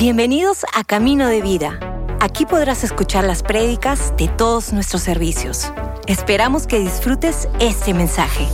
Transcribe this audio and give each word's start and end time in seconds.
Bienvenidos 0.00 0.64
a 0.74 0.82
Camino 0.82 1.28
de 1.28 1.42
Vida. 1.42 1.78
Aquí 2.20 2.46
podrás 2.46 2.84
escuchar 2.84 3.22
las 3.24 3.42
prédicas 3.42 4.14
de 4.16 4.28
todos 4.28 4.72
nuestros 4.72 5.02
servicios. 5.02 5.74
Esperamos 6.06 6.66
que 6.66 6.78
disfrutes 6.78 7.50
este 7.60 7.92
mensaje. 7.92 8.48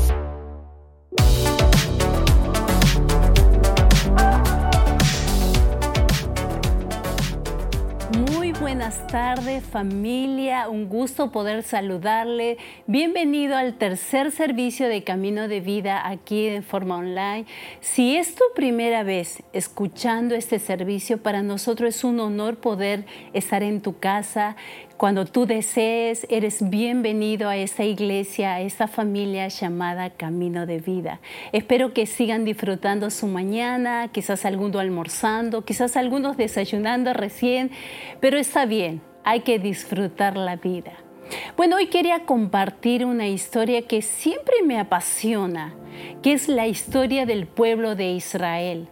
Tardes 9.17 9.64
familia, 9.64 10.69
un 10.69 10.90
gusto 10.90 11.32
poder 11.32 11.62
saludarle. 11.62 12.58
Bienvenido 12.87 13.56
al 13.56 13.78
tercer 13.78 14.31
servicio 14.31 14.90
de 14.90 15.04
Camino 15.04 15.49
de 15.49 15.60
Vida 15.62 16.06
aquí 16.06 16.48
en 16.48 16.62
forma 16.62 16.98
online. 16.98 17.46
Si 17.80 18.18
es 18.18 18.34
tu 18.34 18.45
primera 18.55 19.05
vez 19.05 19.42
escuchando 19.55 20.34
este 20.34 20.58
servicio, 20.58 21.22
para 21.22 21.42
nosotros 21.42 21.96
es 21.96 22.05
un 22.05 22.20
honor 22.20 22.58
poder 22.58 23.06
estar 23.32 23.62
en 23.62 23.80
tu 23.80 23.98
casa, 23.98 24.55
cuando 24.96 25.27
tú 25.27 25.45
desees, 25.45 26.27
eres 26.30 26.70
bienvenido 26.70 27.48
a 27.50 27.56
esta 27.56 27.84
iglesia, 27.84 28.55
a 28.55 28.60
esta 28.62 28.88
familia 28.88 29.46
llamada 29.48 30.10
Camino 30.10 30.64
de 30.64 30.78
Vida. 30.78 31.20
Espero 31.52 31.92
que 31.92 32.06
sigan 32.06 32.45
disfrutando 32.45 33.10
su 33.10 33.27
mañana, 33.27 34.09
quizás 34.10 34.46
algunos 34.46 34.80
almorzando, 34.80 35.64
quizás 35.64 35.96
algunos 35.96 36.38
desayunando 36.38 37.12
recién, 37.12 37.70
pero 38.20 38.38
está 38.38 38.64
bien, 38.64 39.02
hay 39.22 39.41
que 39.41 39.59
disfrutar 39.59 40.36
la 40.36 40.56
vida. 40.56 40.92
Bueno, 41.56 41.77
hoy 41.77 41.88
quería 41.88 42.24
compartir 42.24 43.05
una 43.05 43.28
historia 43.28 43.83
que 43.83 44.00
siempre 44.00 44.55
me 44.64 44.78
apasiona, 44.78 45.74
que 46.22 46.33
es 46.33 46.48
la 46.48 46.69
historia 46.69 47.27
del 47.27 47.47
pueblo 47.47 47.97
de 47.97 48.12
Israel 48.12 48.88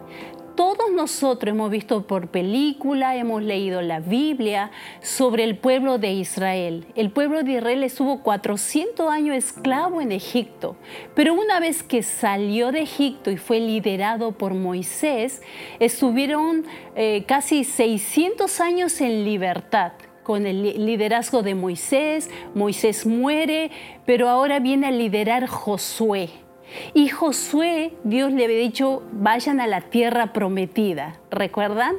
todos 0.55 0.93
nosotros 0.93 1.53
hemos 1.53 1.71
visto 1.71 2.07
por 2.07 2.29
película, 2.29 3.17
hemos 3.17 3.43
leído 3.43 3.83
la 3.83 4.01
Biblia 4.01 4.71
sobre 5.01 5.45
el 5.45 5.57
pueblo 5.57 5.99
de 5.99 6.13
Israel. 6.13 6.87
El 6.95 7.11
pueblo 7.11 7.43
de 7.43 7.53
Israel 7.53 7.83
estuvo 7.85 8.23
400 8.23 9.11
años 9.11 9.37
esclavo 9.37 10.01
en 10.01 10.13
Egipto, 10.13 10.77
pero 11.15 11.35
una 11.35 11.61
vez 11.61 11.83
que 11.83 12.03
salió 12.03 12.73
de 12.73 12.83
Egipto 12.83 13.31
y 13.31 13.37
fue 13.37 13.61
liderado 13.61 14.33
por 14.33 14.55
Moisés, 14.55 15.43
estuvieron 15.81 16.65
eh, 16.97 17.25
casi 17.27 17.65
600 17.65 18.61
años 18.61 19.01
en 19.01 19.25
libertad 19.25 19.93
con 20.23 20.47
el 20.47 20.85
liderazgo 20.85 21.43
de 21.43 21.55
Moisés. 21.55 22.31
Moisés 22.55 23.07
muere, 23.07 23.71
pero 24.07 24.29
ahora 24.29 24.59
viene 24.59 24.89
a 24.89 24.91
liderar 24.91 25.47
Josué. 25.47 26.44
Y 26.93 27.09
Josué, 27.09 27.93
Dios 28.05 28.33
le 28.33 28.45
había 28.45 28.59
dicho, 28.59 29.03
vayan 29.13 29.61
a 29.61 29.67
la 29.67 29.81
tierra 29.81 30.33
prometida, 30.33 31.19
¿recuerdan? 31.31 31.97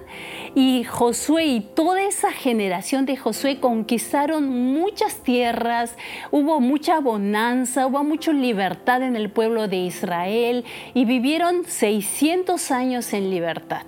Y 0.54 0.84
Josué 0.84 1.46
y 1.46 1.62
toda 1.62 2.04
esa 2.04 2.32
generación 2.32 3.06
de 3.06 3.18
Josué 3.18 3.60
conquistaron 3.60 4.48
muchas 4.50 5.24
tierras, 5.24 5.96
hubo 6.32 6.60
mucha 6.60 7.00
bonanza, 7.00 7.88
hubo 7.88 8.04
mucha 8.04 8.32
libertad 8.32 9.02
en 9.04 9.16
el 9.16 9.30
pueblo 9.30 9.68
de 9.68 9.78
Israel 9.78 10.66
y 10.94 11.06
vivieron 11.06 11.66
600 11.66 12.72
años 12.72 13.14
en 13.14 13.30
libertad. 13.30 13.86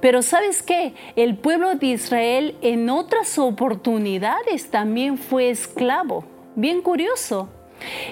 Pero 0.00 0.22
sabes 0.22 0.62
qué? 0.62 0.94
El 1.16 1.36
pueblo 1.36 1.74
de 1.74 1.86
Israel 1.86 2.56
en 2.60 2.90
otras 2.90 3.38
oportunidades 3.38 4.70
también 4.70 5.16
fue 5.16 5.50
esclavo. 5.50 6.24
Bien 6.56 6.82
curioso. 6.82 7.48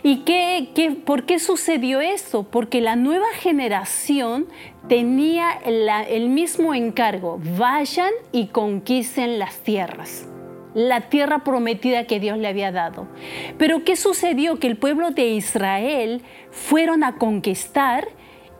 ¿Y 0.03 0.19
qué, 0.19 0.97
por 1.05 1.25
qué 1.25 1.39
sucedió 1.39 2.01
esto? 2.01 2.45
Porque 2.45 2.81
la 2.81 2.97
nueva 2.97 3.27
generación 3.39 4.47
tenía 4.89 5.51
el 5.53 6.29
mismo 6.29 6.75
encargo, 6.75 7.41
vayan 7.59 8.13
y 8.33 8.47
conquisten 8.47 9.39
las 9.39 9.59
tierras 9.59 10.29
la 10.75 11.09
tierra 11.09 11.43
prometida 11.43 12.07
que 12.07 12.21
Dios 12.21 12.39
le 12.39 12.47
había 12.47 12.71
dado. 12.71 13.09
Pero 13.57 13.85
¿qué 13.85 13.97
sucedió? 13.97 14.61
Que 14.61 14.69
el 14.69 14.77
pueblo 14.77 15.11
de 15.11 15.31
Israel 15.31 16.23
fueron 16.51 17.03
a 17.03 17.17
conquistar 17.17 18.07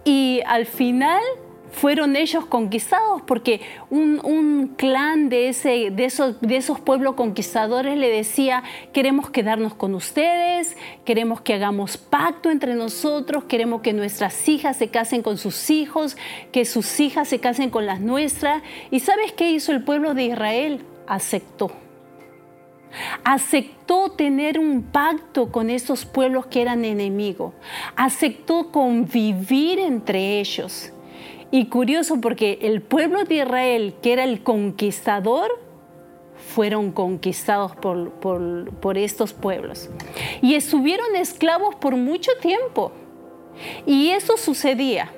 y 0.05 0.41
al 0.47 0.67
final 0.67 1.23
fueron 1.73 2.17
ellos 2.17 2.47
conquistados 2.47 3.23
porque 3.23 3.61
un, 3.91 4.75
clan 4.77 5.29
de, 5.29 5.49
ese, 5.49 5.91
de, 5.91 6.05
esos, 6.05 6.41
de 6.41 6.57
esos 6.57 6.81
pueblos 6.81 7.15
conquistadores 7.15 7.97
le 7.97 8.09
decía, 8.09 8.63
queremos 8.93 9.31
quedarnos 9.31 9.75
con 9.75 9.95
ustedes, 9.95 10.77
queremos 11.05 11.41
que 11.41 11.55
hagamos 11.55 11.97
pacto 11.97 12.51
entre 12.51 12.75
nosotros, 12.75 13.45
queremos 13.45 13.83
que 13.83 13.93
nuestras 13.93 14.49
hijas 14.49 14.77
se 14.77 14.89
casen 14.89 15.23
con 15.23 15.39
sus 15.39 15.71
hijos, 15.71 16.17
que 16.53 16.65
sus 16.65 17.01
hijas 17.01 17.29
se 17.29 17.41
casen 17.41 17.71
con 17.71 17.87
las 17.87 18.01
nuestras. 18.01 18.63
¿Y 18.91 19.01
sabes 19.01 19.33
qué 19.33 19.51
hizo 19.51 19.73
el 19.73 19.83
pueblo 19.85 20.15
de 20.15 20.25
Israel? 20.25 20.85
Aceptó. 21.07 21.71
Aceptó 23.25 24.13
tener 24.13 24.59
un 24.59 24.83
pacto 24.83 25.53
con 25.53 25.71
esos 25.71 26.05
pueblos 26.05 26.47
que 26.47 26.63
eran 26.63 26.85
enemigos. 26.85 27.55
Aceptó 27.97 28.71
convivir 28.71 29.79
entre 29.79 30.41
ellos. 30.41 30.93
Y 31.51 31.67
curioso 31.67 32.21
porque 32.21 32.59
el 32.63 32.83
pueblo 32.83 33.25
de 33.25 33.37
Israel, 33.37 33.95
que 34.03 34.13
era 34.13 34.25
el 34.25 34.43
conquistador, 34.43 35.49
fueron 36.55 36.93
conquistados 36.93 37.75
por, 37.75 38.11
por, 38.13 38.99
estos 38.99 39.33
pueblos. 39.33 39.89
Y 40.43 40.55
estuvieron 40.55 41.17
esclavos 41.17 41.75
por 41.77 41.97
mucho 41.97 42.33
tiempo. 42.41 42.93
Y 43.87 44.11
eso 44.11 44.37
sucedía, 44.37 45.11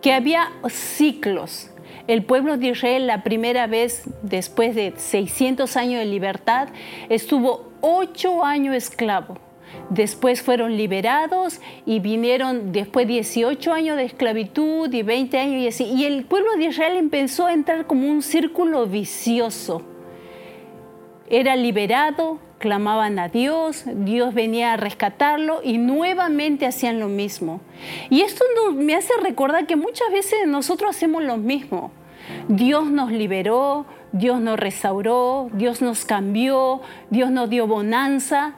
que 0.00 0.12
había 0.12 0.50
ciclos. 0.68 1.70
El 2.08 2.24
pueblo 2.24 2.56
de 2.56 2.68
Israel 2.68 3.06
la 3.06 3.22
primera 3.22 3.68
vez, 3.68 4.02
después 4.22 4.74
de 4.74 4.94
600 4.96 5.76
años 5.76 6.00
de 6.00 6.06
libertad, 6.06 6.68
estuvo 7.08 7.70
ocho 7.80 8.44
años 8.44 8.74
esclavo 8.74 9.38
Después 9.90 10.42
fueron 10.42 10.76
liberados 10.76 11.60
y 11.84 12.00
vinieron 12.00 12.72
después 12.72 13.06
18 13.06 13.72
años 13.72 13.96
de 13.96 14.04
esclavitud 14.04 14.92
y 14.92 15.02
20 15.02 15.38
años 15.38 15.62
y 15.62 15.68
así. 15.68 15.84
Y 15.84 16.04
el 16.04 16.24
pueblo 16.24 16.52
de 16.56 16.64
Israel 16.64 16.96
empezó 16.96 17.46
a 17.46 17.52
entrar 17.52 17.86
como 17.86 18.08
un 18.08 18.22
círculo 18.22 18.86
vicioso. 18.86 19.82
Era 21.28 21.56
liberado, 21.56 22.38
clamaban 22.58 23.18
a 23.18 23.28
Dios, 23.28 23.84
Dios 23.86 24.34
venía 24.34 24.72
a 24.72 24.76
rescatarlo 24.76 25.60
y 25.62 25.78
nuevamente 25.78 26.64
hacían 26.64 27.00
lo 27.00 27.08
mismo. 27.08 27.60
Y 28.08 28.22
esto 28.22 28.44
me 28.74 28.94
hace 28.94 29.12
recordar 29.22 29.66
que 29.66 29.76
muchas 29.76 30.10
veces 30.12 30.46
nosotros 30.46 30.90
hacemos 30.90 31.22
lo 31.22 31.36
mismo. 31.36 31.90
Dios 32.48 32.90
nos 32.90 33.10
liberó, 33.10 33.84
Dios 34.12 34.40
nos 34.40 34.58
restauró, 34.58 35.50
Dios 35.52 35.82
nos 35.82 36.04
cambió, 36.04 36.80
Dios 37.10 37.30
nos 37.30 37.50
dio 37.50 37.66
bonanza, 37.66 38.54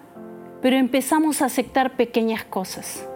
pero 0.64 0.78
empezamos 0.78 1.42
a 1.42 1.44
aceptar 1.44 1.94
pequeñas 1.94 2.42
cosas, 2.42 3.06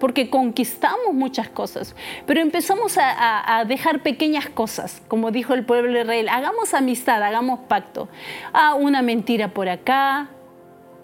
porque 0.00 0.28
conquistamos 0.28 1.14
muchas 1.14 1.48
cosas, 1.48 1.96
pero 2.26 2.42
empezamos 2.42 2.98
a, 2.98 3.64
dejar 3.66 4.02
pequeñas 4.02 4.50
cosas, 4.50 5.00
como 5.08 5.30
dijo 5.30 5.54
el 5.54 5.64
pueblo 5.64 5.94
de 5.94 6.00
Israel, 6.02 6.28
hagamos 6.28 6.74
amistad, 6.74 7.22
hagamos 7.22 7.60
pacto. 7.60 8.10
Ah, 8.52 8.74
una 8.74 9.00
mentira 9.00 9.54
por 9.54 9.70
acá, 9.70 10.28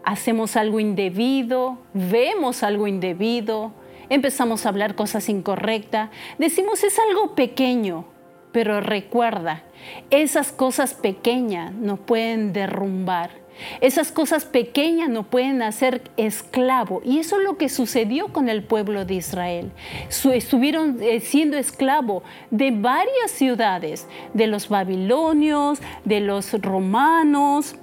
hacemos 0.04 0.54
algo 0.54 0.80
indebido, 0.80 1.78
vemos 1.94 2.62
algo 2.62 2.86
indebido, 2.86 3.72
empezamos 4.10 4.66
a 4.66 4.68
hablar 4.68 4.94
cosas 4.94 5.30
incorrectas, 5.30 6.10
decimos 6.36 6.84
es 6.84 6.98
algo 6.98 7.34
pequeño, 7.34 8.04
pero 8.52 8.82
recuerda, 8.82 9.62
esas 10.10 10.52
cosas 10.52 10.92
pequeñas 10.92 11.72
nos 11.72 12.00
pueden 12.00 12.52
derrumbar 12.52 13.39
esas 13.80 14.12
cosas 14.12 14.44
pequeñas 14.44 15.08
no 15.08 15.24
pueden 15.24 15.62
hacer 15.62 16.02
esclavo. 16.16 17.00
Y 17.04 17.18
eso 17.18 17.38
es 17.38 17.44
lo 17.44 17.56
que 17.56 17.68
sucedió 17.68 18.28
con 18.28 18.48
el 18.48 18.62
pueblo 18.62 19.04
de 19.04 19.14
Israel. 19.14 19.70
Estuvieron 20.08 20.98
eh, 21.00 21.20
siendo 21.20 21.56
esclavo 21.56 22.22
de 22.50 22.70
varias 22.70 23.30
ciudades, 23.30 24.06
de 24.34 24.46
los 24.46 24.68
babilonios, 24.68 25.80
de 26.04 26.20
los 26.20 26.52
romanos, 26.60 27.76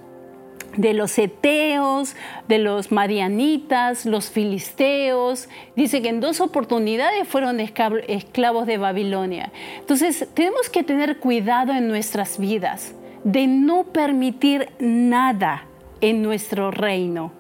de 0.76 0.94
los 0.94 1.18
eteos, 1.18 2.16
de 2.48 2.60
los 2.60 2.92
marianitas, 2.92 4.06
los 4.06 4.30
filisteos. 4.30 5.50
Dice 5.76 6.02
que 6.02 6.10
en 6.10 6.22
dos 6.22 6.40
oportunidades 6.40 7.28
fueron 7.28 7.60
esclavos 7.60 8.68
de 8.68 8.78
Babilonia. 8.78 9.52
Entonces 9.80 10.28
tenemos 10.34 10.70
que 10.70 10.84
tener 10.84 11.18
cuidado 11.18 11.74
en 11.74 11.88
nuestras 11.88 12.38
vidas 12.38 12.94
de 13.28 13.46
no 13.46 13.84
permitir 13.84 14.70
nada 14.80 15.66
en 16.00 16.22
nuestro 16.22 16.72
reino. 16.72 17.34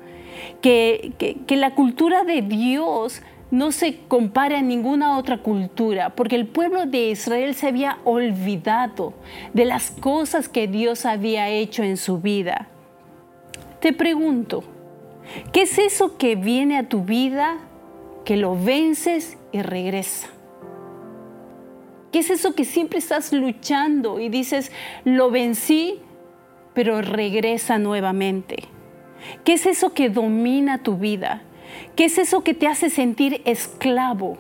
Que, 0.62 1.14
la 1.48 1.76
cultura 1.76 2.26
de 2.26 2.42
Dios 2.42 3.22
no 3.52 3.72
se 3.72 4.00
compara 4.10 4.60
a 4.60 4.62
ninguna 4.62 5.18
otra 5.18 5.38
cultura, 5.38 6.10
porque 6.10 6.36
el 6.36 6.46
pueblo 6.46 6.86
de 6.86 7.12
Israel 7.12 7.56
se 7.56 7.68
había 7.68 8.00
olvidado 8.04 9.14
de 9.54 9.64
las 9.64 9.92
cosas 9.92 10.50
que 10.50 10.68
Dios 10.68 11.06
había 11.06 11.48
hecho 11.48 11.84
en 11.84 11.96
su 11.96 12.20
vida. 12.20 12.68
Te 13.80 13.94
pregunto, 13.94 14.66
¿qué 15.54 15.62
es 15.62 15.78
eso 15.78 16.18
que 16.18 16.36
viene 16.36 16.78
a 16.78 16.90
tu 16.90 17.06
vida, 17.06 17.60
que 18.26 18.36
lo 18.36 18.62
vences 18.62 19.38
y 19.54 19.62
regresa? 19.62 20.28
¿Qué 22.12 22.20
es 22.20 22.30
eso 22.30 22.56
que 22.56 22.66
siempre 22.66 23.00
estás 23.00 23.34
luchando 23.34 24.20
y 24.20 24.30
dices, 24.30 24.72
lo 25.04 25.30
vencí, 25.30 26.00
pero 26.74 27.02
regresa 27.02 27.78
nuevamente? 27.78 28.64
¿Qué 29.44 29.54
es 29.54 29.66
eso 29.66 29.94
que 29.94 30.10
domina 30.10 30.84
tu 30.84 30.98
vida? 30.98 31.42
¿Qué 31.96 32.06
es 32.06 32.18
eso 32.18 32.44
que 32.44 32.54
te 32.54 32.68
hace 32.68 32.90
sentir 32.90 33.42
esclavo? 33.46 34.38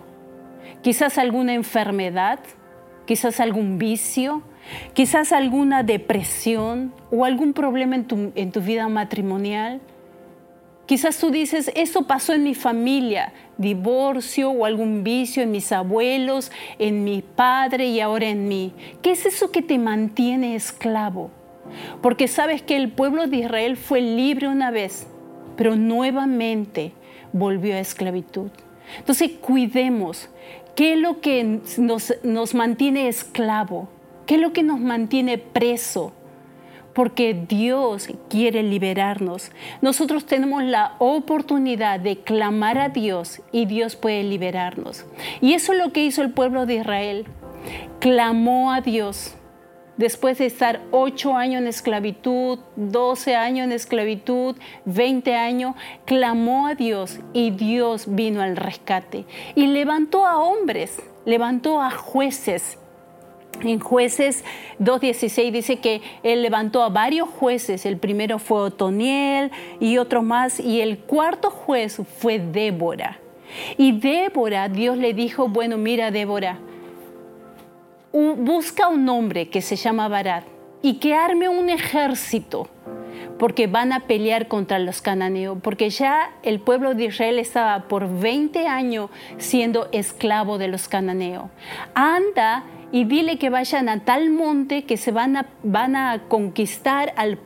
Quizás 0.81 1.17
alguna 1.17 1.53
enfermedad, 1.53 2.39
quizás 3.05 3.39
algún 3.39 3.77
vicio, 3.77 4.43
quizás 4.93 5.31
alguna 5.31 5.83
depresión 5.83 6.93
o 7.11 7.25
algún 7.25 7.53
problema 7.53 7.95
en 7.95 8.05
tu, 8.05 8.31
en 8.35 8.51
tu 8.51 8.61
vida 8.61 8.87
matrimonial. 8.87 9.81
Quizás 10.87 11.17
tú 11.17 11.31
dices, 11.31 11.69
eso 11.75 12.07
pasó 12.07 12.33
en 12.33 12.43
mi 12.43 12.55
familia, 12.55 13.33
divorcio 13.57 14.49
o 14.51 14.63
algún 14.63 15.03
vicio 15.03 15.43
en 15.43 15.51
mis 15.51 15.73
abuelos, 15.73 16.49
en 16.79 17.03
mi 17.03 17.21
padre 17.21 17.87
y 17.87 17.99
ahora 17.99 18.29
en 18.29 18.47
mí. 18.47 18.71
¿Qué 19.01 19.11
es 19.11 19.25
eso 19.25 19.51
que 19.51 19.61
te 19.61 19.77
mantiene 19.77 20.55
esclavo? 20.55 21.29
Porque 22.01 22.29
sabes 22.29 22.61
que 22.61 22.77
el 22.77 22.89
pueblo 22.89 23.27
de 23.27 23.35
Israel 23.35 23.75
fue 23.75 23.99
libre 23.99 24.47
una 24.47 24.71
vez, 24.71 25.07
pero 25.57 25.75
nuevamente 25.75 26.93
volvió 27.33 27.75
a 27.75 27.79
esclavitud. 27.79 28.49
Entonces 28.97 29.31
cuidemos, 29.41 30.29
¿qué 30.73 30.93
es 30.93 30.99
lo 30.99 31.19
que 31.19 31.59
nos, 31.77 32.13
nos 32.23 32.55
mantiene 32.55 33.09
esclavo? 33.09 33.89
¿Qué 34.25 34.35
es 34.35 34.41
lo 34.41 34.53
que 34.53 34.63
nos 34.63 34.79
mantiene 34.79 35.37
preso? 35.37 36.13
Porque 36.97 37.35
Dios 37.35 38.07
quiere 38.27 38.63
liberarnos. 38.63 39.51
Nosotros 39.83 40.25
tenemos 40.25 40.63
la 40.63 40.95
oportunidad 40.97 41.99
de 41.99 42.21
clamar 42.21 42.79
a 42.79 42.89
Dios 42.89 43.39
y 43.51 43.67
Dios 43.67 43.95
puede 43.95 44.23
liberarnos. 44.23 45.05
Y 45.39 45.53
eso 45.53 45.73
es 45.73 45.77
lo 45.77 45.93
que 45.93 46.03
hizo 46.03 46.23
el 46.23 46.31
pueblo 46.31 46.65
de 46.65 46.77
Israel. 46.77 47.27
Clamó 47.99 48.73
a 48.73 48.81
Dios. 48.81 49.35
Después 49.97 50.39
de 50.39 50.47
estar 50.47 50.81
ocho 50.89 51.35
años 51.35 51.61
en 51.61 51.67
esclavitud, 51.67 52.57
doce 52.75 53.35
años 53.35 53.65
en 53.65 53.73
esclavitud, 53.73 54.55
veinte 54.85 55.35
años, 55.35 55.75
clamó 56.05 56.65
a 56.65 56.73
Dios 56.73 57.19
y 57.31 57.51
Dios 57.51 58.05
vino 58.07 58.41
al 58.41 58.55
rescate. 58.55 59.25
Y 59.53 59.67
levantó 59.67 60.25
a 60.25 60.39
hombres, 60.39 60.97
levantó 61.25 61.79
a 61.79 61.91
jueces, 61.91 62.79
en 63.61 63.79
jueces 63.79 64.43
2.16 64.79 65.51
dice 65.51 65.77
que 65.77 66.01
él 66.23 66.41
levantó 66.41 66.83
a 66.83 66.89
varios 66.89 67.29
jueces. 67.29 67.85
El 67.85 67.97
primero 67.97 68.39
fue 68.39 68.59
Otoniel 68.61 69.51
y 69.79 69.97
otros 69.97 70.23
más. 70.23 70.59
Y 70.59 70.81
el 70.81 70.99
cuarto 70.99 71.49
juez 71.49 72.01
fue 72.19 72.39
Débora. 72.39 73.19
Y 73.77 73.99
Débora, 73.99 74.69
Dios 74.69 74.97
le 74.97 75.13
dijo, 75.13 75.47
bueno, 75.47 75.77
mira 75.77 76.11
Débora, 76.11 76.59
busca 78.11 78.87
un 78.87 79.07
hombre 79.09 79.49
que 79.49 79.61
se 79.61 79.75
llama 79.75 80.07
Barat 80.07 80.43
y 80.81 80.95
que 80.95 81.13
arme 81.13 81.49
un 81.49 81.69
ejército 81.69 82.69
porque 83.39 83.67
van 83.67 83.93
a 83.93 84.01
pelear 84.01 84.47
contra 84.47 84.79
los 84.79 85.01
cananeos, 85.01 85.57
porque 85.61 85.89
ya 85.89 86.31
el 86.43 86.59
pueblo 86.59 86.93
de 86.93 87.05
Israel 87.05 87.39
estaba 87.39 87.87
por 87.87 88.19
20 88.19 88.67
años 88.67 89.09
siendo 89.37 89.89
esclavo 89.91 90.57
de 90.57 90.67
los 90.67 90.87
cananeos. 90.87 91.45
Anda 91.93 92.63
y 92.91 93.03
dile 93.03 93.37
que 93.37 93.49
vayan 93.49 93.89
a 93.89 94.05
tal 94.05 94.29
monte 94.29 94.85
que 94.85 94.95
se 94.95 95.11
van 95.11 95.35
a, 95.35 95.47
van 95.63 95.95
a 95.95 96.23
conquistar 96.29 97.13
al, 97.17 97.39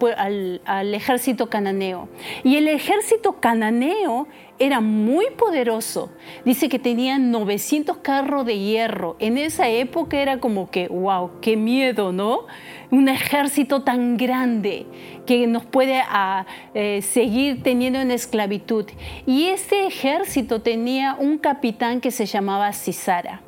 al, 0.65 0.93
ejército 0.93 1.49
cananeo. 1.49 2.09
Y 2.43 2.57
el 2.57 2.67
ejército 2.67 3.39
cananeo 3.39 4.27
era 4.61 4.79
muy 4.79 5.25
poderoso. 5.31 6.11
Dice 6.45 6.69
que 6.69 6.77
tenían 6.77 7.31
900 7.31 7.97
carros 7.97 8.45
de 8.45 8.59
hierro. 8.59 9.15
En 9.17 9.39
esa 9.39 9.67
época 9.67 10.21
era 10.21 10.39
como 10.39 10.69
que, 10.69 10.87
wow, 10.87 11.31
qué 11.41 11.57
miedo, 11.57 12.11
¿no? 12.11 12.45
Un 12.91 13.09
ejército 13.09 13.81
tan 13.81 14.17
grande 14.17 14.85
que 15.25 15.47
nos 15.47 15.65
puede 15.65 16.03
ah, 16.07 16.45
eh, 16.75 17.01
seguir 17.01 17.63
teniendo 17.63 17.99
en 17.99 18.11
esclavitud. 18.11 18.85
Y 19.25 19.45
ese 19.45 19.87
ejército 19.87 20.61
tenía 20.61 21.15
un 21.17 21.39
capitán 21.39 21.99
que 21.99 22.11
se 22.11 22.27
llamaba 22.27 22.71
Cisara. 22.71 23.41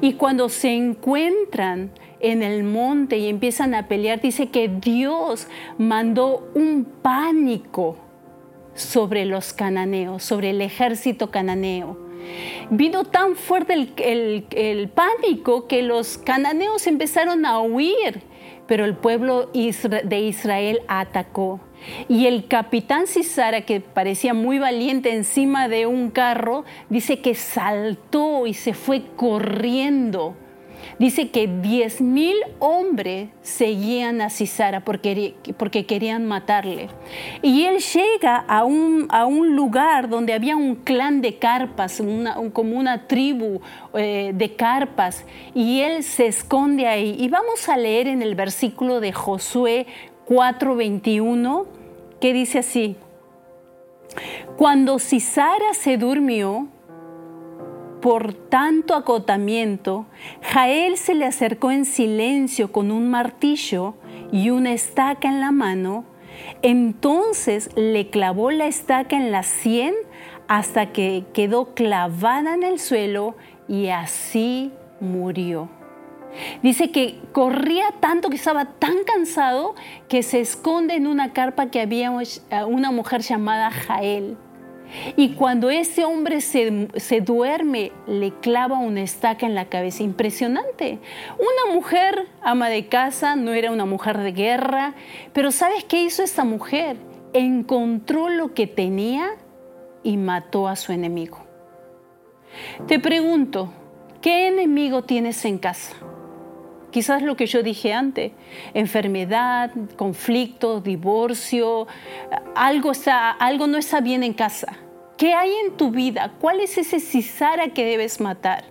Y 0.00 0.14
cuando 0.14 0.48
se 0.48 0.70
encuentran 0.74 1.92
en 2.18 2.42
el 2.42 2.64
monte 2.64 3.18
y 3.18 3.28
empiezan 3.28 3.74
a 3.74 3.86
pelear, 3.86 4.20
dice 4.20 4.48
que 4.48 4.68
Dios 4.68 5.46
mandó 5.78 6.50
un 6.54 6.84
pánico 7.00 7.96
sobre 8.76 9.24
los 9.24 9.52
cananeos, 9.52 10.22
sobre 10.22 10.50
el 10.50 10.60
ejército 10.60 11.30
cananeo. 11.30 12.06
Vino 12.70 13.04
tan 13.04 13.36
fuerte 13.36 13.74
el, 13.74 14.88
pánico 14.88 15.66
que 15.66 15.82
los 15.82 16.18
cananeos 16.18 16.86
empezaron 16.86 17.46
a 17.46 17.60
huir, 17.60 18.22
pero 18.66 18.84
el 18.84 18.94
pueblo 18.94 19.50
de 19.52 20.20
Israel 20.20 20.80
atacó. 20.88 21.60
Y 22.08 22.26
el 22.26 22.48
capitán 22.48 23.06
Cisara, 23.06 23.60
que 23.60 23.80
parecía 23.80 24.34
muy 24.34 24.58
valiente 24.58 25.14
encima 25.14 25.68
de 25.68 25.86
un 25.86 26.10
carro, 26.10 26.64
dice 26.88 27.20
que 27.20 27.34
saltó 27.34 28.46
y 28.46 28.54
se 28.54 28.74
fue 28.74 29.02
corriendo. 29.14 30.34
Dice 30.98 31.30
que 31.30 31.48
10.000 31.48 32.34
hombres 32.58 33.28
seguían 33.42 34.20
a 34.20 34.30
Cisara 34.30 34.80
porque, 34.80 35.34
porque, 35.56 35.84
querían 35.86 36.26
matarle. 36.26 36.88
Y 37.42 37.64
él 37.64 37.78
llega 37.78 38.36
a 38.36 38.64
un, 38.64 39.06
a 39.10 39.26
un 39.26 39.54
lugar 39.54 40.08
donde 40.08 40.32
había 40.32 40.56
un 40.56 40.76
clan 40.76 41.20
de 41.20 41.38
carpas, 41.38 42.02
como 42.52 42.78
una 42.78 43.06
tribu 43.06 43.60
eh, 43.94 44.32
de 44.34 44.54
carpas, 44.54 45.24
y 45.54 45.80
él 45.80 46.02
se 46.02 46.26
esconde 46.26 46.86
ahí. 46.86 47.16
Y 47.18 47.28
vamos 47.28 47.68
a 47.68 47.76
leer 47.76 48.06
en 48.08 48.22
el 48.22 48.34
versículo 48.34 49.00
de 49.00 49.12
Josué 49.12 49.86
4:21, 50.26 51.66
que 52.20 52.32
dice 52.32 52.60
así, 52.60 52.96
cuando 54.56 54.98
Cisara 54.98 55.74
se 55.74 55.98
durmió, 55.98 56.68
por 58.06 58.34
tanto 58.34 58.94
acotamiento, 58.94 60.06
Jael 60.40 60.96
se 60.96 61.16
le 61.16 61.24
acercó 61.24 61.72
en 61.72 61.84
silencio 61.84 62.70
con 62.70 62.92
un 62.92 63.10
martillo 63.10 63.94
y 64.30 64.50
una 64.50 64.72
estaca 64.72 65.26
en 65.26 65.40
la 65.40 65.50
mano, 65.50 66.04
entonces 66.62 67.68
le 67.74 68.08
clavó 68.08 68.52
la 68.52 68.68
estaca 68.68 69.16
en 69.16 69.32
la 69.32 69.42
sien 69.42 69.92
hasta 70.46 70.92
que 70.92 71.24
quedó 71.34 71.74
clavada 71.74 72.54
en 72.54 72.62
el 72.62 72.78
suelo 72.78 73.34
y 73.66 73.88
así 73.88 74.70
murió. 75.00 75.68
Dice 76.62 76.92
que 76.92 77.18
corría 77.32 77.86
tanto 77.98 78.30
que 78.30 78.36
estaba 78.36 78.66
tan 78.66 78.98
cansado 79.04 79.74
que 80.08 80.22
se 80.22 80.38
esconde 80.38 80.94
en 80.94 81.08
una 81.08 81.32
carpa 81.32 81.70
que 81.70 81.80
había 81.80 82.12
una 82.68 82.92
mujer 82.92 83.22
llamada 83.22 83.72
Jael. 83.72 84.36
Y 85.16 85.30
cuando 85.30 85.70
ese 85.70 86.04
hombre 86.04 86.40
se, 86.40 86.88
se, 86.96 87.20
duerme, 87.20 87.92
le 88.06 88.32
clava 88.40 88.78
una 88.78 89.02
estaca 89.02 89.46
en 89.46 89.54
la 89.54 89.66
cabeza. 89.66 90.02
Impresionante. 90.02 90.98
Una 91.38 91.74
mujer 91.74 92.26
ama 92.42 92.68
de 92.68 92.86
casa, 92.86 93.36
no 93.36 93.52
era 93.52 93.70
una 93.70 93.86
mujer 93.86 94.18
de 94.18 94.32
guerra, 94.32 94.94
pero 95.32 95.52
¿sabes 95.52 95.84
qué 95.84 96.02
hizo 96.02 96.22
esta 96.22 96.44
mujer? 96.44 96.96
Encontró 97.32 98.28
lo 98.28 98.54
que 98.54 98.66
tenía 98.66 99.30
y 100.02 100.16
mató 100.16 100.68
a 100.68 100.76
su 100.76 100.92
enemigo. 100.92 101.38
Te 102.86 102.98
pregunto, 102.98 103.72
¿qué 104.20 104.48
enemigo 104.48 105.02
tienes 105.02 105.44
en 105.44 105.58
casa? 105.58 105.96
Quizás 106.96 107.20
lo 107.20 107.36
que 107.36 107.44
yo 107.44 107.62
dije 107.62 107.92
antes, 107.92 108.32
enfermedad, 108.72 109.70
conflicto, 109.96 110.80
divorcio, 110.80 111.86
algo, 112.54 112.92
está, 112.92 113.32
algo 113.32 113.66
no 113.66 113.76
está 113.76 114.00
bien 114.00 114.22
en 114.22 114.32
casa. 114.32 114.78
¿Qué 115.18 115.34
hay 115.34 115.50
en 115.66 115.76
tu 115.76 115.90
vida? 115.90 116.32
¿Cuál 116.40 116.60
es 116.60 116.78
ese 116.78 117.00
cisara 117.00 117.74
que 117.74 117.84
debes 117.84 118.18
matar? 118.18 118.64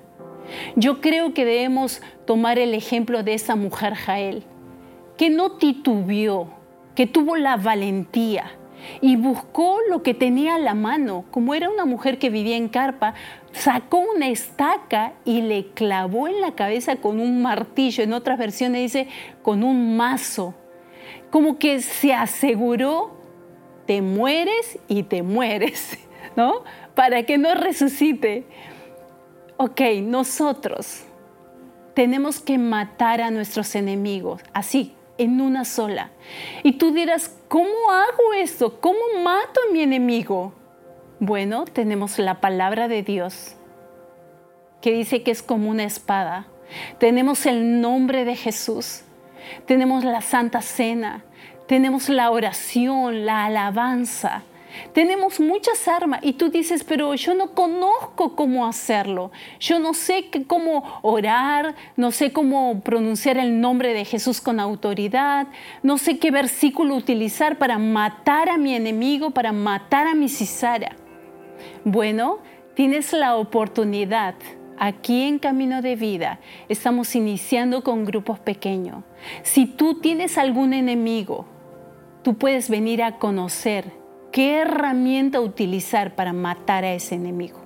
Yo 0.76 1.02
creo 1.02 1.36
que 1.36 1.46
debemos 1.46 2.02
tomar 2.26 2.58
el 2.58 2.74
ejemplo 2.74 3.22
de 3.22 3.36
esa 3.36 3.56
mujer 3.56 3.94
Jael, 3.94 4.42
que 5.20 5.30
no 5.30 5.52
titubeó, 5.58 6.48
que 6.96 7.06
tuvo 7.06 7.36
la 7.36 7.58
valentía, 7.58 8.54
y 9.02 9.16
buscó 9.16 9.80
lo 9.90 10.04
que 10.04 10.14
tenía 10.14 10.56
a 10.56 10.60
la 10.60 10.74
mano. 10.74 11.26
Como 11.32 11.54
era 11.54 11.70
una 11.70 11.86
mujer 11.86 12.18
que 12.20 12.30
vivía 12.30 12.58
en 12.58 12.70
carpa, 12.70 13.14
sacó 13.52 14.00
una 14.00 14.28
estaca 14.28 15.14
y 15.24 15.42
le 15.42 15.68
clavó 15.68 16.28
en 16.28 16.42
la 16.42 16.56
cabeza 16.56 16.98
con 16.98 17.20
un 17.20 17.42
martillo. 17.42 18.04
En 18.04 18.14
otras 18.14 18.38
versiones 18.38 18.82
dice 18.82 19.08
con 19.42 19.64
un 19.64 19.98
mazo. 19.98 20.54
Como 21.30 21.58
que 21.58 21.82
se 21.82 22.14
aseguró, 22.14 23.16
te 23.86 24.02
mueres 24.02 24.80
y 24.88 25.04
te 25.04 25.24
mueres, 25.24 25.98
¿no? 26.36 26.64
Para 26.96 27.24
que 27.24 27.38
no 27.38 27.54
resucite. 27.56 28.46
Ok, 29.58 29.82
nosotros 30.02 31.06
tenemos 31.94 32.42
que 32.42 32.58
matar 32.58 33.22
a 33.22 33.32
nuestros 33.32 33.74
enemigos, 33.74 34.42
así, 34.54 34.95
en 35.18 35.42
una 35.42 35.66
sola. 35.66 36.12
Y 36.64 36.74
tú 36.74 36.92
dirás, 36.92 37.32
¿Cómo 37.56 37.90
hago 37.90 38.34
esto? 38.34 38.82
¿Cómo 38.82 39.00
mato 39.24 39.62
a 39.66 39.72
mi 39.72 39.82
enemigo? 39.82 40.54
Bueno, 41.20 41.64
tenemos 41.64 42.20
la 42.20 42.42
palabra 42.42 42.88
de 42.88 43.04
Dios 43.04 43.56
que 44.82 44.92
dice 44.92 45.24
que 45.24 45.32
es 45.32 45.42
como 45.42 45.70
una 45.70 45.84
espada. 45.84 46.48
Tenemos 46.98 47.46
el 47.46 47.80
nombre 47.80 48.26
de 48.26 48.36
Jesús. 48.36 49.04
Tenemos 49.66 50.04
la 50.04 50.22
Santa 50.22 50.62
Cena. 50.62 51.24
Tenemos 51.68 52.10
la 52.10 52.30
oración, 52.32 53.26
la 53.26 53.46
alabanza. 53.46 54.44
Tenemos 54.94 55.40
muchas 55.40 55.88
armas 55.88 56.20
y 56.24 56.34
tú 56.34 56.50
dices, 56.50 56.84
pero 56.84 57.14
yo 57.16 57.34
no 57.34 57.52
conozco 57.52 58.36
cómo 58.36 58.66
hacerlo. 58.66 59.32
Yo 59.60 59.80
no 59.80 59.94
sé 59.94 60.30
cómo 60.48 61.00
orar, 61.02 61.76
no 61.96 62.12
sé 62.12 62.32
cómo 62.32 62.82
pronunciar 62.82 63.38
el 63.38 63.60
nombre 63.60 63.94
de 63.94 64.06
Jesús 64.06 64.42
con 64.42 64.60
autoridad, 64.60 65.48
no 65.84 65.98
sé 65.98 66.20
qué 66.20 66.32
versículo 66.32 66.96
utilizar 66.96 67.58
para 67.58 67.78
matar 67.78 68.50
a 68.50 68.58
mi 68.58 68.74
enemigo, 68.74 69.32
para 69.32 69.52
matar 69.52 70.08
a 70.08 70.16
mi 70.16 70.30
cisara. 70.30 70.96
Bueno, 71.84 72.40
tienes 72.74 73.14
la 73.14 73.36
oportunidad. 73.36 74.36
Aquí 74.78 75.22
en 75.22 75.40
Camino 75.40 75.82
de 75.82 75.96
Vida 75.96 76.40
estamos 76.68 77.16
iniciando 77.16 77.82
con 77.82 78.04
grupos 78.04 78.40
pequeños. 78.40 79.04
Si 79.44 79.68
tú 79.68 80.02
tienes 80.02 80.38
algún 80.38 80.74
enemigo, 80.74 81.46
tú 82.24 82.38
puedes 82.38 82.70
venir 82.70 83.02
a 83.02 83.18
conocer 83.18 84.05
qué 84.36 84.58
herramienta 84.58 85.40
utilizar 85.40 86.14
para 86.14 86.34
matar 86.34 86.84
a 86.84 86.94
ese 86.94 87.16
enemigo. 87.16 87.65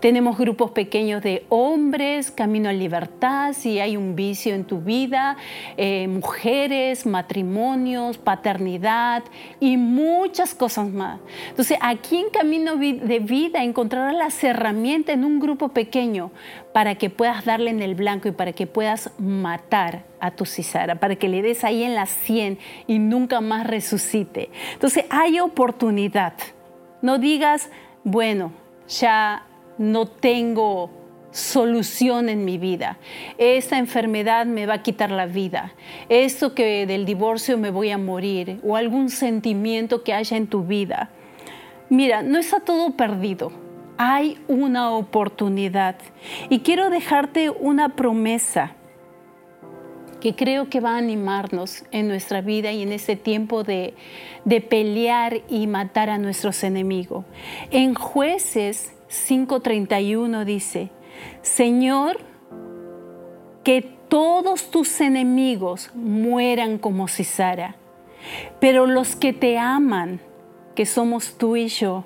Tenemos 0.00 0.38
grupos 0.38 0.70
pequeños 0.70 1.22
de 1.22 1.44
hombres, 1.48 2.30
camino 2.30 2.68
a 2.68 2.72
libertad, 2.72 3.52
si 3.52 3.80
hay 3.80 3.96
un 3.96 4.16
vicio 4.16 4.54
en 4.54 4.64
tu 4.64 4.80
vida, 4.80 5.36
eh, 5.76 6.08
mujeres, 6.08 7.06
matrimonios, 7.06 8.18
paternidad 8.18 9.24
y 9.60 9.76
muchas 9.76 10.54
cosas 10.54 10.88
más. 10.88 11.20
Entonces, 11.50 11.78
aquí 11.80 12.16
en 12.16 12.30
Camino 12.30 12.76
de 12.76 13.18
Vida 13.20 13.62
encontrarás 13.62 14.14
las 14.14 14.42
herramientas 14.44 15.14
en 15.14 15.24
un 15.24 15.40
grupo 15.40 15.68
pequeño 15.68 16.30
para 16.72 16.94
que 16.94 17.10
puedas 17.10 17.44
darle 17.44 17.70
en 17.70 17.82
el 17.82 17.94
blanco 17.94 18.28
y 18.28 18.32
para 18.32 18.52
que 18.52 18.66
puedas 18.66 19.10
matar 19.18 20.04
a 20.20 20.30
tu 20.30 20.44
cisara, 20.44 20.96
para 20.96 21.16
que 21.16 21.28
le 21.28 21.42
des 21.42 21.64
ahí 21.64 21.82
en 21.82 21.94
la 21.94 22.06
100 22.06 22.58
y 22.86 22.98
nunca 22.98 23.40
más 23.40 23.66
resucite. 23.66 24.50
Entonces, 24.74 25.04
hay 25.10 25.40
oportunidad. 25.40 26.34
No 27.02 27.18
digas, 27.18 27.70
bueno, 28.04 28.52
ya 28.88 29.47
no 29.78 30.06
tengo 30.06 30.90
solución 31.30 32.28
en 32.28 32.44
mi 32.44 32.58
vida. 32.58 32.98
Esta 33.38 33.78
enfermedad 33.78 34.46
me 34.46 34.66
va 34.66 34.74
a 34.74 34.82
quitar 34.82 35.10
la 35.10 35.26
vida. 35.26 35.72
Esto 36.08 36.54
que 36.54 36.86
del 36.86 37.04
divorcio 37.04 37.58
me 37.58 37.70
voy 37.70 37.90
a 37.90 37.98
morir 37.98 38.60
o 38.62 38.76
algún 38.76 39.10
sentimiento 39.10 40.02
que 40.02 40.14
haya 40.14 40.36
en 40.36 40.46
tu 40.46 40.64
vida. 40.64 41.10
Mira, 41.90 42.22
no 42.22 42.38
está 42.38 42.60
todo 42.60 42.96
perdido. 42.96 43.52
Hay 43.96 44.38
una 44.46 44.92
oportunidad 44.92 45.96
y 46.48 46.60
quiero 46.60 46.90
dejarte 46.90 47.50
una 47.50 47.96
promesa 47.96 48.74
que 50.20 50.34
creo 50.34 50.68
que 50.68 50.80
va 50.80 50.94
a 50.94 50.98
animarnos 50.98 51.84
en 51.92 52.08
nuestra 52.08 52.40
vida 52.40 52.72
y 52.72 52.82
en 52.82 52.92
este 52.92 53.16
tiempo 53.16 53.62
de, 53.62 53.94
de 54.44 54.60
pelear 54.60 55.42
y 55.48 55.66
matar 55.66 56.10
a 56.10 56.18
nuestros 56.18 56.64
enemigos. 56.64 57.24
En 57.70 57.94
jueces 57.94 58.92
5:31 59.08 60.44
dice, 60.44 60.90
Señor, 61.42 62.18
que 63.64 63.82
todos 63.82 64.70
tus 64.70 65.00
enemigos 65.00 65.90
mueran 65.94 66.78
como 66.78 67.08
Cisara, 67.08 67.76
pero 68.60 68.86
los 68.86 69.16
que 69.16 69.32
te 69.32 69.58
aman, 69.58 70.20
que 70.74 70.86
somos 70.86 71.36
tú 71.36 71.56
y 71.56 71.68
yo, 71.68 72.04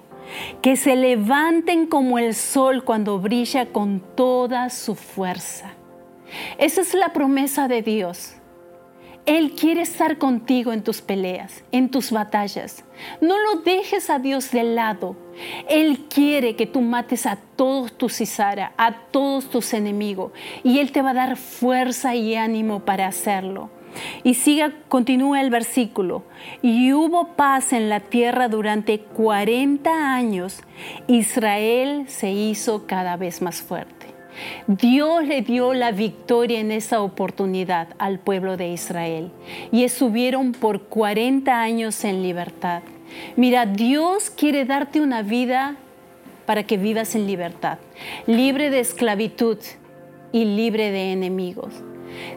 que 0.60 0.76
se 0.76 0.96
levanten 0.96 1.86
como 1.86 2.18
el 2.18 2.34
sol 2.34 2.84
cuando 2.84 3.18
brilla 3.18 3.66
con 3.66 4.00
toda 4.16 4.70
su 4.70 4.94
fuerza. 4.94 5.74
Esa 6.58 6.80
es 6.80 6.94
la 6.94 7.12
promesa 7.12 7.68
de 7.68 7.82
Dios. 7.82 8.34
Él 9.24 9.52
quiere 9.52 9.82
estar 9.82 10.18
contigo 10.18 10.72
en 10.72 10.82
tus 10.82 11.00
peleas, 11.00 11.62
en 11.70 11.90
tus 11.90 12.10
batallas. 12.10 12.84
No 13.20 13.36
lo 13.38 13.60
dejes 13.62 14.10
a 14.10 14.18
Dios 14.18 14.50
de 14.50 14.64
lado. 14.64 15.16
Él 15.68 16.06
quiere 16.12 16.56
que 16.56 16.66
tú 16.66 16.80
mates 16.80 17.26
a 17.26 17.36
todos 17.36 17.96
tus 17.96 18.16
Cisara, 18.16 18.72
a 18.76 18.92
todos 19.12 19.48
tus 19.48 19.74
enemigos, 19.74 20.32
y 20.64 20.80
Él 20.80 20.90
te 20.90 21.02
va 21.02 21.10
a 21.10 21.14
dar 21.14 21.36
fuerza 21.36 22.16
y 22.16 22.34
ánimo 22.34 22.80
para 22.80 23.06
hacerlo. 23.06 23.70
Y 24.24 24.34
siga, 24.34 24.72
continúa 24.88 25.40
el 25.40 25.50
versículo. 25.50 26.24
Y 26.62 26.92
hubo 26.92 27.36
paz 27.36 27.72
en 27.72 27.88
la 27.88 28.00
tierra 28.00 28.48
durante 28.48 29.00
40 29.00 30.14
años. 30.14 30.62
Israel 31.06 32.06
se 32.08 32.32
hizo 32.32 32.86
cada 32.86 33.16
vez 33.16 33.42
más 33.42 33.62
fuerte. 33.62 34.11
Dios 34.66 35.26
le 35.26 35.42
dio 35.42 35.74
la 35.74 35.92
victoria 35.92 36.60
en 36.60 36.72
esa 36.72 37.02
oportunidad 37.02 37.88
al 37.98 38.18
pueblo 38.18 38.56
de 38.56 38.68
Israel 38.68 39.30
y 39.70 39.84
estuvieron 39.84 40.52
por 40.52 40.82
40 40.82 41.60
años 41.60 42.04
en 42.04 42.22
libertad. 42.22 42.82
Mira, 43.36 43.66
Dios 43.66 44.30
quiere 44.30 44.64
darte 44.64 45.00
una 45.00 45.22
vida 45.22 45.76
para 46.46 46.64
que 46.64 46.76
vivas 46.76 47.14
en 47.14 47.26
libertad, 47.26 47.78
libre 48.26 48.70
de 48.70 48.80
esclavitud 48.80 49.58
y 50.32 50.44
libre 50.44 50.90
de 50.90 51.12
enemigos. 51.12 51.74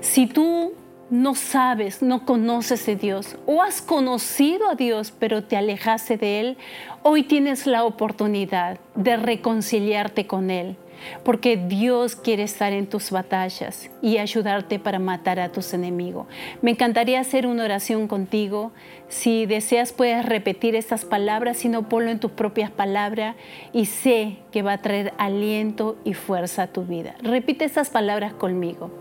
Si 0.02 0.28
tú 0.28 0.74
no 1.10 1.36
sabes, 1.36 2.02
no 2.02 2.26
conoces 2.26 2.86
de 2.86 2.96
Dios 2.96 3.38
o 3.46 3.62
has 3.62 3.82
conocido 3.82 4.70
a 4.70 4.76
Dios 4.76 5.14
pero 5.18 5.44
te 5.44 5.56
alejaste 5.56 6.18
de 6.18 6.40
Él, 6.40 6.58
hoy 7.04 7.24
tienes 7.24 7.68
la 7.68 7.84
oportunidad 7.84 8.80
de 8.96 9.18
reconciliarte 9.18 10.28
con 10.28 10.50
Él 10.50 10.78
porque 11.24 11.58
Dios 11.58 12.16
quiere 12.16 12.44
estar 12.44 12.74
en 12.74 12.88
tus 12.88 13.12
batallas 13.12 13.90
y 14.02 14.18
ayudarte 14.18 14.80
para 14.80 15.00
matar 15.00 15.40
a 15.40 15.52
tus 15.52 15.74
enemigos. 15.74 16.28
Me 16.62 16.72
encantaría 16.72 17.20
hacer 17.20 17.48
una 17.48 17.64
oración 17.64 18.08
contigo. 18.08 18.72
Si 19.08 19.46
deseas 19.46 19.94
puedes 19.94 20.26
repetir 20.26 20.76
estas 20.76 21.06
palabras, 21.06 21.58
si 21.58 21.70
no 21.70 21.90
ponlo 21.90 22.12
en 22.12 22.20
tus 22.20 22.32
propias 22.32 22.72
palabras 22.72 23.36
y 23.74 23.86
sé 23.86 24.38
que 24.52 24.62
va 24.62 24.74
a 24.74 24.82
traer 24.82 25.14
aliento 25.18 25.98
y 26.04 26.14
fuerza 26.14 26.64
a 26.64 26.68
tu 26.68 26.84
vida. 26.84 27.16
Repite 27.22 27.66
estas 27.66 27.90
palabras 27.90 28.34
conmigo. 28.34 28.92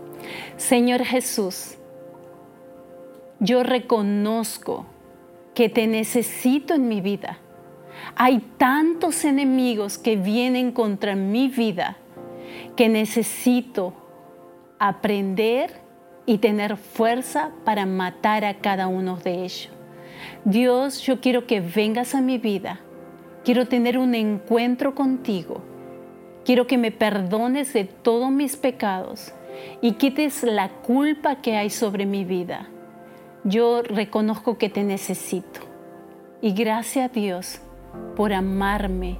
Señor 0.57 1.03
Jesús, 1.03 1.75
yo 3.39 3.63
reconozco 3.63 4.85
que 5.53 5.69
te 5.69 5.87
necesito 5.87 6.73
en 6.73 6.87
mi 6.87 7.01
vida 7.01 7.39
hay 8.15 8.39
tantos 8.57 9.25
enemigos 9.25 9.97
que 9.97 10.15
vienen 10.15 10.71
contra 10.71 11.15
mi 11.15 11.49
vida 11.49 11.97
que 12.75 12.87
necesito 12.87 13.93
aprender 14.79 15.81
y 16.25 16.37
tener 16.37 16.77
fuerza 16.77 17.51
para 17.65 17.85
matar 17.85 18.45
a 18.45 18.55
cada 18.55 18.87
uno 18.87 19.17
de 19.17 19.43
ellos. 19.43 19.69
Dios, 20.45 21.01
yo 21.01 21.19
quiero 21.19 21.45
que 21.45 21.59
vengas 21.59 22.15
a 22.15 22.21
mi 22.21 22.37
vida. 22.37 22.79
Quiero 23.43 23.67
tener 23.67 23.97
un 23.97 24.15
encuentro 24.15 24.95
contigo. 24.95 25.61
Quiero 26.45 26.67
que 26.67 26.77
me 26.77 26.91
perdones 26.91 27.73
de 27.73 27.83
todos 27.83 28.31
mis 28.31 28.55
pecados 28.55 29.33
y 29.81 29.93
quites 29.93 30.43
la 30.43 30.69
culpa 30.69 31.41
que 31.41 31.57
hay 31.57 31.69
sobre 31.69 32.05
mi 32.05 32.23
vida. 32.23 32.69
Yo 33.43 33.81
reconozco 33.83 34.57
que 34.57 34.69
te 34.69 34.83
necesito. 34.83 35.59
Y 36.41 36.53
gracias 36.53 37.09
a 37.09 37.13
Dios 37.13 37.61
por 38.15 38.33
amarme. 38.33 39.19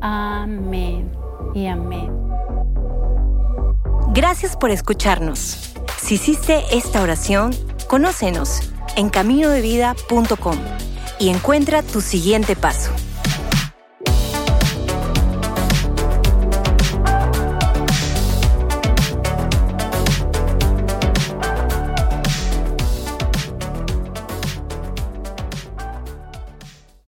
Amén 0.00 1.10
y 1.54 1.66
amén. 1.66 2.10
Gracias 4.12 4.56
por 4.56 4.70
escucharnos. 4.70 5.74
Si 5.98 6.14
hiciste 6.14 6.62
esta 6.72 7.02
oración, 7.02 7.54
conócenos 7.88 8.72
en 8.96 9.10
caminodevida.com 9.10 10.56
y 11.18 11.28
encuentra 11.28 11.82
tu 11.82 12.00
siguiente 12.00 12.56
paso. 12.56 12.92